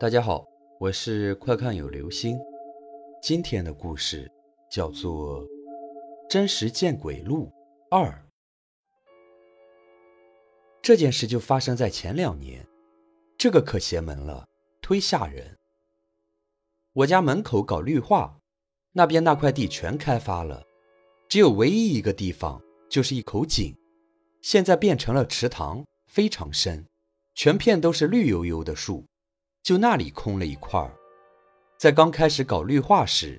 [0.00, 0.46] 大家好，
[0.78, 2.38] 我是快看有流星。
[3.20, 4.30] 今天的故事
[4.70, 5.42] 叫做
[6.30, 7.50] 《真实见鬼录
[7.90, 8.06] 二》。
[10.80, 12.64] 这件事就发生在前两年，
[13.36, 14.46] 这个可邪门了，
[14.80, 15.58] 忒吓人。
[16.92, 18.38] 我家门口搞绿化，
[18.92, 20.62] 那边那块地全开发了，
[21.28, 23.76] 只有唯一一个地方就是一口井，
[24.40, 26.86] 现在变成了池塘，非常深，
[27.34, 29.04] 全片都是绿油油的树。
[29.68, 30.90] 就那里空了一块儿，
[31.76, 33.38] 在刚开始搞绿化时，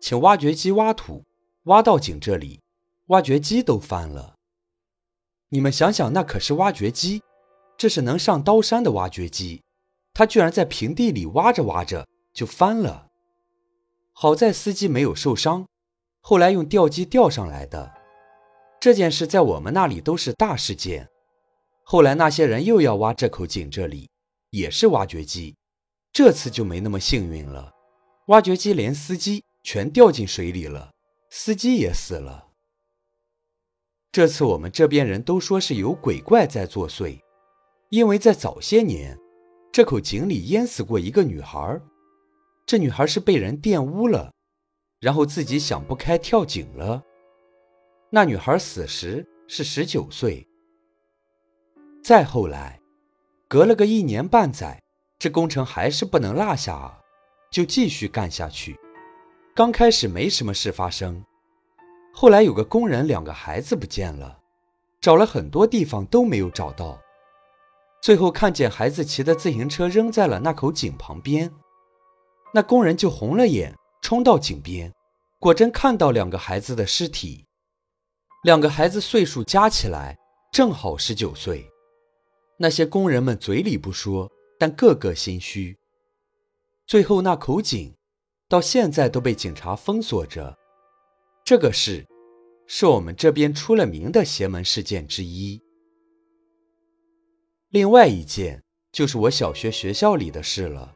[0.00, 1.22] 请挖掘机挖土，
[1.66, 2.60] 挖到井这里，
[3.10, 4.34] 挖掘机都翻了。
[5.50, 7.22] 你们想想，那可是挖掘机，
[7.76, 9.62] 这是能上刀山的挖掘机，
[10.12, 13.06] 它居然在平地里挖着挖着就翻了。
[14.12, 15.64] 好在司机没有受伤，
[16.20, 17.94] 后来用吊机吊上来的。
[18.80, 21.08] 这件事在我们那里都是大事件。
[21.84, 24.10] 后来那些人又要挖这口井，这里
[24.50, 25.54] 也是挖掘机。
[26.18, 27.72] 这次就没那么幸运了，
[28.26, 30.90] 挖掘机连司机全掉进水里了，
[31.30, 32.48] 司机也死了。
[34.10, 37.20] 这次我们这边人都说是有鬼怪在作祟，
[37.90, 39.16] 因为在早些年，
[39.70, 41.80] 这口井里淹死过一个女孩，
[42.66, 44.32] 这女孩是被人玷污了，
[44.98, 47.00] 然后自己想不开跳井了。
[48.10, 50.44] 那女孩死时是十九岁。
[52.02, 52.80] 再后来，
[53.46, 54.82] 隔了个一年半载。
[55.18, 57.00] 这工程还是不能落下啊，
[57.50, 58.78] 就继续干下去。
[59.52, 61.24] 刚开始没什么事发生，
[62.14, 64.38] 后来有个工人两个孩子不见了，
[65.00, 67.00] 找了很多地方都没有找到，
[68.00, 71.52] 最后看见孩子骑的自行车扔在了那口井旁边，
[72.54, 74.92] 那工人就红了眼，冲到井边，
[75.40, 77.44] 果真看到两个孩子的尸体，
[78.44, 80.16] 两个孩子岁数加起来
[80.52, 81.68] 正好十九岁，
[82.56, 84.30] 那些工人们嘴里不说。
[84.58, 85.78] 但个个心虚。
[86.86, 87.94] 最后那口井，
[88.48, 90.56] 到现在都被警察封锁着。
[91.44, 92.06] 这个事，
[92.66, 95.62] 是我们这边出了名的邪门事件之一。
[97.70, 100.94] 另外一件，就是我小学学校里的事了。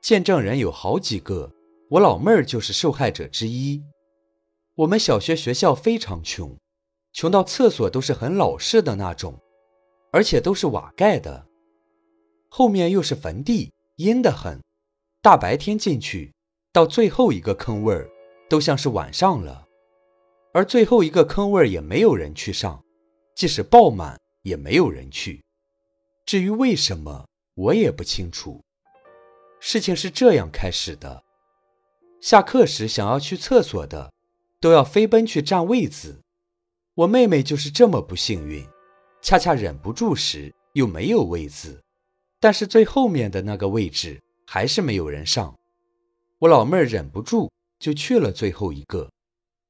[0.00, 1.52] 见证人有好几个，
[1.90, 3.82] 我老妹儿就是受害者之一。
[4.76, 6.56] 我们小学学校非常穷，
[7.12, 9.38] 穷到厕所都是很老式的那种，
[10.12, 11.49] 而且都是瓦盖的。
[12.50, 14.60] 后面又是坟地，阴得很。
[15.22, 16.34] 大白天进去，
[16.72, 18.10] 到最后一个坑位儿，
[18.48, 19.66] 都像是晚上了。
[20.52, 22.82] 而最后一个坑位儿也没有人去上，
[23.36, 25.44] 即使爆满也没有人去。
[26.26, 27.24] 至于为什么，
[27.54, 28.60] 我也不清楚。
[29.60, 31.22] 事情是这样开始的：
[32.20, 34.12] 下课时想要去厕所的，
[34.60, 36.20] 都要飞奔去占位子。
[36.94, 38.66] 我妹妹就是这么不幸运，
[39.22, 41.80] 恰恰忍不住时又没有位子。
[42.40, 45.54] 但是最后面的那个位置还是没有人上，
[46.38, 49.10] 我老妹儿忍不住就去了最后一个。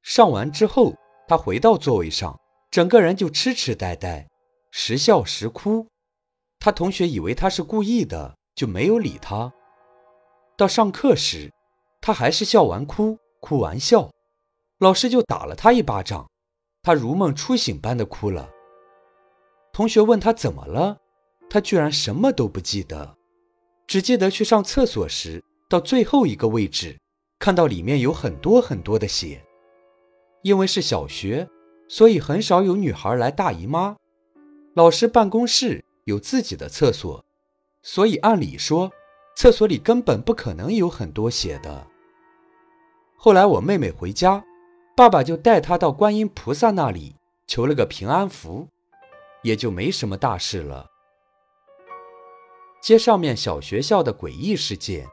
[0.02, 0.94] 上完之后，
[1.26, 2.38] 她回到座位上，
[2.70, 4.28] 整个人就痴痴呆呆，
[4.70, 5.84] 时笑时哭。
[6.60, 9.52] 她同学以为她是故意的，就没有理她。
[10.56, 11.52] 到上课时，
[12.00, 14.10] 她还是笑完哭，哭完笑，
[14.78, 16.30] 老师就打了她一巴掌，
[16.82, 18.48] 她如梦初醒般的哭了。
[19.72, 20.99] 同学问她怎么了？
[21.50, 23.16] 他居然什么都不记得，
[23.86, 26.96] 只记得去上厕所时，到最后一个位置，
[27.40, 29.42] 看到里面有很多很多的血。
[30.42, 31.48] 因为是小学，
[31.88, 33.96] 所以很少有女孩来大姨妈。
[34.74, 37.22] 老师办公室有自己的厕所，
[37.82, 38.92] 所以按理说，
[39.36, 41.88] 厕所里根本不可能有很多血的。
[43.16, 44.44] 后来我妹妹回家，
[44.96, 48.68] 爸爸就带她到观音菩萨那里求了个平安符，
[49.42, 50.89] 也就没什么大事了。
[52.80, 55.06] 接上面小学校的诡异事件，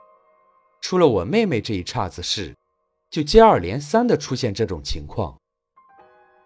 [0.82, 2.56] 出了我妹妹这一岔子事，
[3.10, 5.38] 就接二连三的出现这种情况。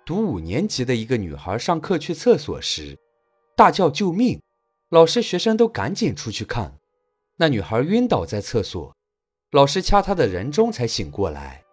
[0.03, 2.97] 读五年级的一个女孩上课去厕所时，
[3.55, 4.41] 大叫救命，
[4.89, 6.73] 老师学生都赶紧出去看，
[7.37, 8.95] 那女孩晕倒在厕所，
[9.51, 11.63] 老师掐她的人中才醒过来。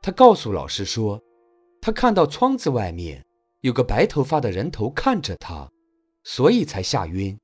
[0.00, 1.20] 她告诉老师说，
[1.80, 3.24] 她看到窗子外面
[3.62, 5.68] 有个白头发的人头看着她，
[6.22, 7.36] 所以才吓晕。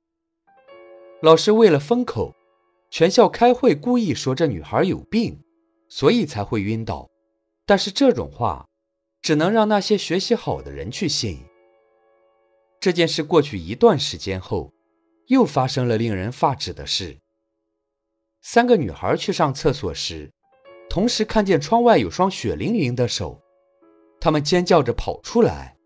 [1.22, 2.34] 老师为了封口，
[2.90, 5.40] 全校开会故意说这女孩有病，
[5.88, 7.08] 所以才会晕倒。
[7.64, 8.66] 但是这种话，
[9.20, 11.38] 只能让那些学习好的人去信。
[12.80, 14.72] 这件事过去一段时间后，
[15.28, 17.16] 又发生了令人发指的事。
[18.40, 20.28] 三个女孩去上厕所时，
[20.90, 23.40] 同时看见窗外有双血淋淋的手，
[24.20, 25.76] 她们尖叫着跑出来，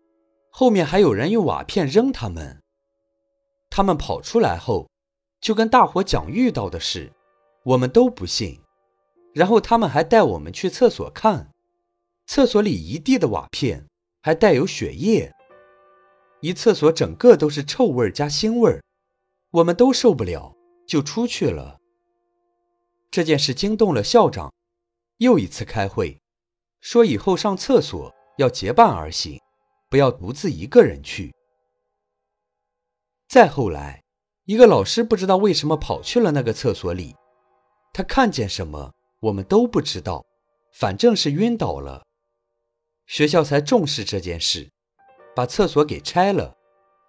[0.49, 2.59] 后面还有人用瓦片扔她们。
[3.69, 4.89] 她们跑出来后。
[5.39, 7.11] 就跟大伙讲遇到的事，
[7.63, 8.59] 我们都不信。
[9.33, 11.51] 然后他们还带我们去厕所看，
[12.25, 13.87] 厕所里一地的瓦片，
[14.23, 15.31] 还带有血液，
[16.41, 18.81] 一厕所整个都是臭味加腥味，
[19.51, 20.55] 我们都受不了，
[20.87, 21.77] 就出去了。
[23.11, 24.51] 这件事惊动了校长，
[25.17, 26.19] 又一次开会，
[26.81, 29.39] 说以后上厕所要结伴而行，
[29.89, 31.33] 不要独自一个人去。
[33.27, 34.03] 再后来，
[34.47, 37.13] 一个老师不知道为什么跑去了那个厕所里，
[37.91, 38.93] 他看见什么？
[39.19, 40.25] 我们都不知道，
[40.71, 42.05] 反正是晕倒了。
[43.07, 44.71] 学校才重视这件事，
[45.35, 46.55] 把厕所给拆了，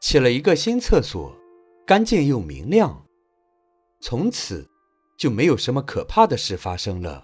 [0.01, 1.33] 起了一个新厕所，
[1.87, 3.07] 干净又明亮。
[4.01, 4.69] 从此
[5.17, 7.23] 就没有什么可怕的事发生了。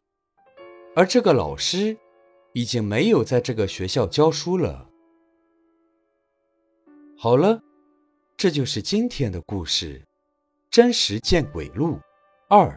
[0.95, 1.97] 而这个老师
[2.53, 4.89] 已经没有在这个学校教书了。
[7.19, 7.61] 好了，
[8.37, 10.01] 这就是今天的故事，
[10.71, 11.99] 《真实见鬼录
[12.49, 12.69] 二》。